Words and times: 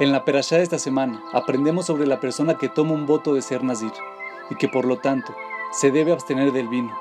En 0.00 0.10
la 0.10 0.24
perashá 0.24 0.56
de 0.56 0.64
esta 0.64 0.80
semana 0.80 1.22
aprendemos 1.32 1.86
sobre 1.86 2.08
la 2.08 2.18
persona 2.18 2.58
que 2.58 2.68
toma 2.68 2.94
un 2.94 3.06
voto 3.06 3.32
de 3.32 3.42
ser 3.42 3.62
nazir 3.62 3.92
y 4.50 4.56
que 4.56 4.66
por 4.66 4.86
lo 4.86 4.98
tanto 4.98 5.32
se 5.70 5.92
debe 5.92 6.10
abstener 6.10 6.50
del 6.50 6.66
vino. 6.66 6.92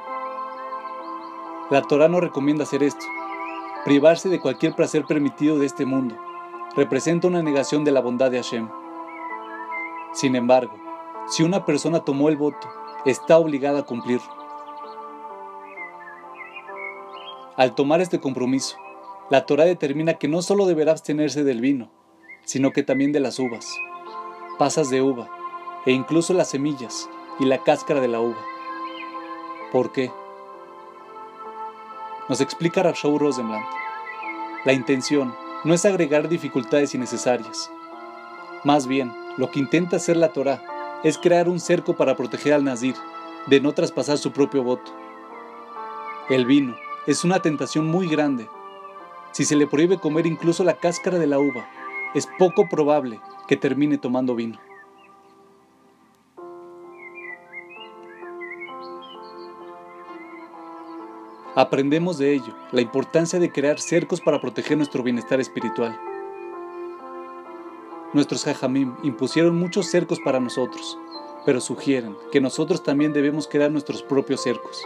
La 1.71 1.81
Torah 1.81 2.07
no 2.07 2.19
recomienda 2.19 2.65
hacer 2.65 2.83
esto. 2.83 3.03
Privarse 3.83 4.29
de 4.29 4.39
cualquier 4.39 4.75
placer 4.75 5.05
permitido 5.05 5.57
de 5.57 5.65
este 5.65 5.87
mundo 5.87 6.15
representa 6.75 7.27
una 7.27 7.41
negación 7.41 7.83
de 7.83 7.91
la 7.91 7.99
bondad 7.99 8.29
de 8.29 8.37
Hashem. 8.37 8.69
Sin 10.13 10.35
embargo, 10.35 10.73
si 11.27 11.41
una 11.41 11.65
persona 11.65 12.01
tomó 12.01 12.29
el 12.29 12.37
voto, 12.37 12.69
está 13.05 13.39
obligada 13.39 13.79
a 13.79 13.85
cumplirlo. 13.87 14.31
Al 17.57 17.73
tomar 17.73 18.01
este 18.01 18.19
compromiso, 18.19 18.77
la 19.31 19.47
Torah 19.47 19.65
determina 19.65 20.13
que 20.13 20.27
no 20.27 20.43
solo 20.43 20.67
deberá 20.67 20.91
abstenerse 20.91 21.43
del 21.43 21.59
vino, 21.59 21.89
sino 22.45 22.71
que 22.71 22.83
también 22.83 23.11
de 23.11 23.19
las 23.19 23.39
uvas, 23.39 23.77
pasas 24.57 24.89
de 24.89 25.01
uva 25.01 25.29
e 25.85 25.91
incluso 25.91 26.33
las 26.33 26.49
semillas 26.49 27.09
y 27.39 27.45
la 27.45 27.63
cáscara 27.63 27.99
de 27.99 28.07
la 28.07 28.19
uva. 28.19 28.41
¿Por 29.71 29.91
qué? 29.91 30.11
Nos 32.29 32.41
explica 32.41 32.83
Rashau 32.83 33.17
Rosenblatt. 33.17 33.63
La 34.65 34.73
intención 34.73 35.35
no 35.63 35.73
es 35.73 35.85
agregar 35.85 36.29
dificultades 36.29 36.93
innecesarias. 36.95 37.71
Más 38.63 38.87
bien, 38.87 39.13
lo 39.37 39.51
que 39.51 39.59
intenta 39.59 39.97
hacer 39.97 40.15
la 40.15 40.29
Torah 40.29 40.63
es 41.03 41.17
crear 41.17 41.49
un 41.49 41.59
cerco 41.59 41.97
para 41.97 42.15
proteger 42.15 42.53
al 42.53 42.63
Nazir 42.63 42.95
de 43.47 43.59
no 43.59 43.73
traspasar 43.73 44.17
su 44.17 44.31
propio 44.31 44.63
voto. 44.63 44.91
El 46.29 46.45
vino 46.45 46.75
es 47.07 47.25
una 47.25 47.41
tentación 47.41 47.87
muy 47.87 48.07
grande. 48.07 48.47
Si 49.31 49.43
se 49.43 49.57
le 49.57 49.67
prohíbe 49.67 49.99
comer 49.99 50.25
incluso 50.25 50.63
la 50.63 50.75
cáscara 50.75 51.19
de 51.19 51.27
la 51.27 51.39
uva, 51.39 51.67
es 52.13 52.27
poco 52.37 52.69
probable 52.69 53.19
que 53.47 53.57
termine 53.57 53.97
tomando 53.97 54.35
vino. 54.35 54.59
Aprendemos 61.55 62.17
de 62.17 62.33
ello 62.33 62.55
la 62.71 62.81
importancia 62.81 63.39
de 63.39 63.51
crear 63.51 63.79
cercos 63.79 64.19
para 64.21 64.41
proteger 64.41 64.75
nuestro 64.75 65.03
bienestar 65.03 65.39
espiritual. 65.39 65.99
Nuestros 68.13 68.43
jajamim 68.43 68.95
impusieron 69.03 69.55
muchos 69.57 69.87
cercos 69.87 70.19
para 70.19 70.39
nosotros, 70.39 70.97
pero 71.45 71.61
sugieren 71.61 72.15
que 72.31 72.41
nosotros 72.41 72.83
también 72.83 73.13
debemos 73.13 73.47
crear 73.47 73.69
nuestros 73.71 74.01
propios 74.01 74.41
cercos. 74.41 74.83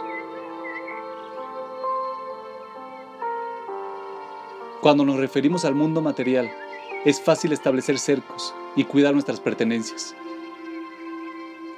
Cuando 4.82 5.04
nos 5.04 5.16
referimos 5.16 5.64
al 5.64 5.74
mundo 5.74 6.02
material, 6.02 6.50
es 7.04 7.20
fácil 7.20 7.52
establecer 7.52 7.98
cercos 7.98 8.54
y 8.74 8.84
cuidar 8.84 9.12
nuestras 9.12 9.40
pertenencias. 9.40 10.14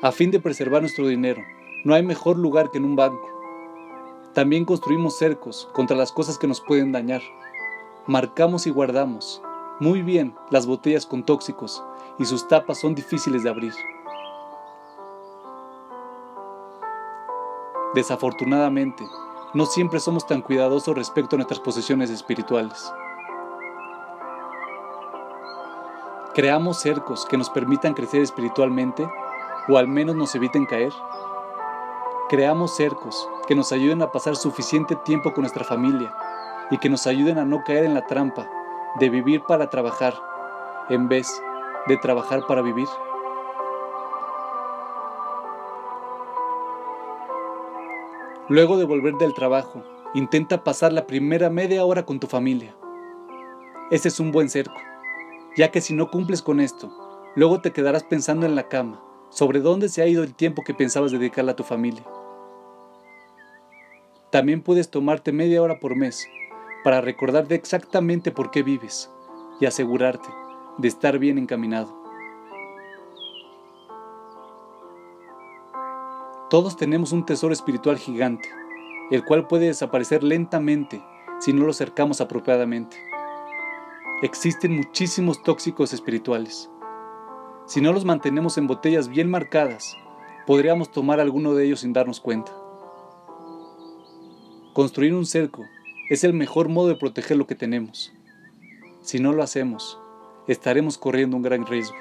A 0.03 0.13
fin 0.13 0.31
de 0.31 0.41
preservar 0.41 0.81
nuestro 0.81 1.07
dinero, 1.07 1.43
no 1.85 1.95
hay 1.95 2.03
mejor 2.03 2.39
lugar 2.39 2.71
que 2.71 2.79
en 2.79 2.85
un 2.85 2.97
banco. 2.97 3.29
También 4.35 4.65
construimos 4.65 5.19
cercos 5.19 5.69
contra 5.73 5.97
las 5.97 6.13
cosas 6.13 6.39
que 6.39 6.47
nos 6.47 6.61
pueden 6.61 6.93
dañar. 6.93 7.21
Marcamos 8.07 8.67
y 8.67 8.71
guardamos 8.71 9.43
muy 9.81 10.03
bien 10.03 10.35
las 10.51 10.67
botellas 10.67 11.07
con 11.07 11.25
tóxicos 11.25 11.83
y 12.19 12.27
sus 12.27 12.47
tapas 12.49 12.81
son 12.81 12.95
difíciles 12.95 13.43
de 13.43 13.51
abrir. 13.51 13.73
Desafortunadamente, 17.95 19.05
no 19.53 19.67
siempre 19.67 19.99
somos 19.99 20.27
tan 20.27 20.43
cuidadosos 20.43 20.95
respecto 20.95 21.35
a 21.35 21.39
nuestras 21.39 21.61
posesiones 21.61 22.09
espirituales. 22.11 22.93
¿Creamos 26.33 26.79
cercos 26.79 27.27
que 27.27 27.37
nos 27.37 27.51
permitan 27.51 27.93
crecer 27.93 28.23
espiritualmente 28.23 29.11
o 29.69 29.77
al 29.77 29.89
menos 29.89 30.15
nos 30.15 30.33
eviten 30.37 30.65
caer? 30.65 30.93
Creamos 32.29 32.77
cercos 32.77 33.29
que 33.49 33.57
nos 33.57 33.73
ayuden 33.73 34.01
a 34.01 34.13
pasar 34.13 34.37
suficiente 34.37 34.95
tiempo 34.95 35.33
con 35.33 35.43
nuestra 35.43 35.65
familia 35.65 36.15
y 36.71 36.79
que 36.79 36.89
nos 36.89 37.09
ayuden 37.09 37.39
a 37.39 37.45
no 37.45 37.65
caer 37.65 37.83
en 37.83 37.95
la 37.95 38.07
trampa 38.07 38.49
de 39.01 39.11
vivir 39.11 39.43
para 39.43 39.71
trabajar 39.71 40.15
en 40.89 41.09
vez 41.09 41.43
de 41.89 41.97
trabajar 41.97 42.47
para 42.47 42.63
vivir. 42.63 42.89
Luego 48.47 48.77
de 48.77 48.85
volver 48.85 49.15
del 49.15 49.35
trabajo, 49.35 49.83
intenta 50.15 50.63
pasar 50.63 50.93
la 50.93 51.09
primera 51.09 51.51
media 51.51 51.85
hora 51.85 52.07
con 52.07 52.21
tu 52.21 52.29
familia. 52.29 52.73
Ese 53.91 54.07
es 54.07 54.21
un 54.21 54.31
buen 54.31 54.49
cerco 54.49 54.90
ya 55.61 55.71
que 55.71 55.83
si 55.83 55.93
no 55.93 56.11
cumples 56.11 56.41
con 56.41 56.59
esto, 56.59 56.91
luego 57.37 57.61
te 57.61 57.71
quedarás 57.71 58.03
pensando 58.03 58.47
en 58.47 58.57
la 58.57 58.69
cama 58.69 58.99
sobre 59.29 59.61
dónde 59.61 59.91
se 59.91 60.01
ha 60.01 60.07
ido 60.07 60.23
el 60.23 60.35
tiempo 60.35 60.65
que 60.65 60.73
pensabas 60.73 61.13
dedicarle 61.13 61.51
a 61.51 61.57
tu 61.57 61.65
familia. 61.65 62.03
También 64.31 64.63
puedes 64.63 64.91
tomarte 64.91 65.33
media 65.33 65.61
hora 65.61 65.79
por 65.79 65.97
mes 65.97 66.27
para 66.83 67.03
recordarte 67.03 67.57
exactamente 67.57 68.31
por 68.31 68.51
qué 68.51 68.63
vives 68.63 69.11
y 69.61 69.67
asegurarte 69.67 70.31
de 70.79 70.89
estar 70.89 71.19
bien 71.19 71.37
encaminado. 71.37 71.95
Todos 76.49 76.79
tenemos 76.79 77.13
un 77.13 77.27
tesoro 77.27 77.53
espiritual 77.53 77.99
gigante, 77.99 78.49
el 79.11 79.27
cual 79.27 79.47
puede 79.47 79.67
desaparecer 79.67 80.23
lentamente 80.23 81.05
si 81.39 81.53
no 81.53 81.67
lo 81.67 81.75
cercamos 81.75 82.23
apropiadamente 82.23 83.10
existen 84.23 84.77
muchísimos 84.77 85.43
tóxicos 85.43 85.93
espirituales. 85.93 86.71
Si 87.67 87.81
no 87.81 87.93
los 87.93 88.05
mantenemos 88.05 88.59
en 88.59 88.67
botellas 88.67 89.09
bien 89.09 89.31
marcadas, 89.31 89.97
podríamos 90.47 90.91
tomar 90.91 91.21
alguno 91.21 91.55
de 91.55 91.65
ellos 91.67 91.81
sin 91.81 91.93
darnos 91.93 92.21
cuenta. 92.21 92.53
Construir 94.75 95.15
un 95.15 95.25
cerco 95.25 95.65
es 96.11 96.25
el 96.25 96.35
mejor 96.35 96.69
modo 96.69 96.89
de 96.89 96.97
proteger 96.97 97.37
lo 97.37 97.47
que 97.47 97.55
tenemos. 97.55 98.13
Si 99.01 99.21
no 99.21 99.33
lo 99.33 99.43
hacemos, 99.43 99.99
estaremos 100.49 100.99
corriendo 100.99 101.37
un 101.37 101.43
gran 101.43 101.67
riesgo. 101.67 101.97